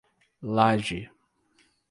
Laje 0.55 0.99